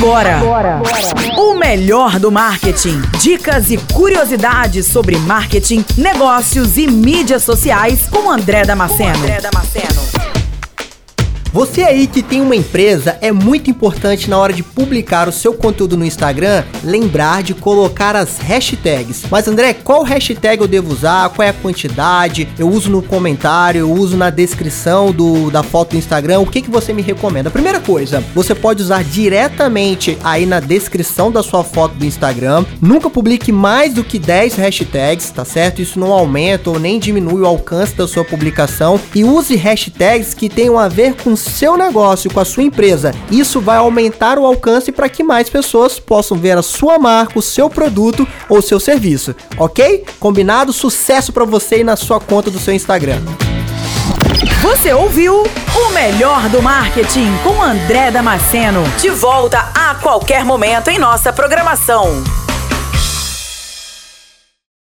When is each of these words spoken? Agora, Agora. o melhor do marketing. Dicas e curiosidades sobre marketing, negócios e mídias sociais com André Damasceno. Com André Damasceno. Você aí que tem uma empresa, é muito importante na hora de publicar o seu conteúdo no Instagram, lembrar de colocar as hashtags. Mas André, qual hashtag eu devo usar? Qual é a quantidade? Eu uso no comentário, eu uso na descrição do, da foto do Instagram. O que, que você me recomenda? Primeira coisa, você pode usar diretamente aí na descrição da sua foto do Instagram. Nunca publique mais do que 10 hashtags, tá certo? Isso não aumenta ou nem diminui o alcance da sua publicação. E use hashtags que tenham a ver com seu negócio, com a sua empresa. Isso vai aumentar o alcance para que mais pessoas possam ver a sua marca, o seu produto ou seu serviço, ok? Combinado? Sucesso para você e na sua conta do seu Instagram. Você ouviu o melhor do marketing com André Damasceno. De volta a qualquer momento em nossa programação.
Agora, 0.00 0.38
Agora. 0.38 0.82
o 1.36 1.58
melhor 1.58 2.18
do 2.18 2.32
marketing. 2.32 3.02
Dicas 3.20 3.70
e 3.70 3.76
curiosidades 3.76 4.86
sobre 4.86 5.18
marketing, 5.18 5.84
negócios 5.94 6.78
e 6.78 6.86
mídias 6.86 7.42
sociais 7.42 8.08
com 8.08 8.30
André 8.30 8.62
Damasceno. 8.62 9.12
Com 9.12 9.24
André 9.24 9.40
Damasceno. 9.42 10.09
Você 11.52 11.82
aí 11.82 12.06
que 12.06 12.22
tem 12.22 12.40
uma 12.40 12.54
empresa, 12.54 13.18
é 13.20 13.32
muito 13.32 13.68
importante 13.68 14.30
na 14.30 14.38
hora 14.38 14.52
de 14.52 14.62
publicar 14.62 15.28
o 15.28 15.32
seu 15.32 15.52
conteúdo 15.52 15.96
no 15.96 16.04
Instagram, 16.04 16.62
lembrar 16.84 17.42
de 17.42 17.54
colocar 17.54 18.14
as 18.14 18.38
hashtags. 18.38 19.24
Mas 19.28 19.48
André, 19.48 19.74
qual 19.74 20.04
hashtag 20.04 20.62
eu 20.62 20.68
devo 20.68 20.92
usar? 20.92 21.28
Qual 21.30 21.44
é 21.44 21.50
a 21.50 21.52
quantidade? 21.52 22.48
Eu 22.56 22.68
uso 22.68 22.88
no 22.88 23.02
comentário, 23.02 23.80
eu 23.80 23.92
uso 23.92 24.16
na 24.16 24.30
descrição 24.30 25.10
do, 25.10 25.50
da 25.50 25.64
foto 25.64 25.90
do 25.90 25.96
Instagram. 25.96 26.38
O 26.38 26.46
que, 26.46 26.62
que 26.62 26.70
você 26.70 26.92
me 26.92 27.02
recomenda? 27.02 27.50
Primeira 27.50 27.80
coisa, 27.80 28.22
você 28.32 28.54
pode 28.54 28.80
usar 28.80 29.02
diretamente 29.02 30.16
aí 30.22 30.46
na 30.46 30.60
descrição 30.60 31.32
da 31.32 31.42
sua 31.42 31.64
foto 31.64 31.96
do 31.96 32.06
Instagram. 32.06 32.64
Nunca 32.80 33.10
publique 33.10 33.50
mais 33.50 33.92
do 33.92 34.04
que 34.04 34.20
10 34.20 34.54
hashtags, 34.54 35.30
tá 35.30 35.44
certo? 35.44 35.82
Isso 35.82 35.98
não 35.98 36.12
aumenta 36.12 36.70
ou 36.70 36.78
nem 36.78 37.00
diminui 37.00 37.40
o 37.40 37.46
alcance 37.46 37.96
da 37.96 38.06
sua 38.06 38.24
publicação. 38.24 39.00
E 39.12 39.24
use 39.24 39.56
hashtags 39.56 40.32
que 40.32 40.48
tenham 40.48 40.78
a 40.78 40.86
ver 40.86 41.14
com 41.16 41.39
seu 41.40 41.76
negócio, 41.76 42.32
com 42.32 42.40
a 42.40 42.44
sua 42.44 42.62
empresa. 42.62 43.12
Isso 43.30 43.60
vai 43.60 43.78
aumentar 43.78 44.38
o 44.38 44.46
alcance 44.46 44.92
para 44.92 45.08
que 45.08 45.22
mais 45.22 45.48
pessoas 45.48 45.98
possam 45.98 46.36
ver 46.36 46.56
a 46.56 46.62
sua 46.62 46.98
marca, 46.98 47.38
o 47.38 47.42
seu 47.42 47.68
produto 47.68 48.26
ou 48.48 48.62
seu 48.62 48.78
serviço, 48.78 49.34
ok? 49.58 50.04
Combinado? 50.18 50.72
Sucesso 50.72 51.32
para 51.32 51.44
você 51.44 51.80
e 51.80 51.84
na 51.84 51.96
sua 51.96 52.20
conta 52.20 52.50
do 52.50 52.58
seu 52.58 52.74
Instagram. 52.74 53.20
Você 54.62 54.92
ouviu 54.92 55.42
o 55.42 55.92
melhor 55.92 56.48
do 56.48 56.62
marketing 56.62 57.30
com 57.42 57.62
André 57.62 58.10
Damasceno. 58.10 58.82
De 58.98 59.08
volta 59.08 59.70
a 59.74 59.94
qualquer 59.94 60.44
momento 60.44 60.88
em 60.88 60.98
nossa 60.98 61.32
programação. 61.32 62.39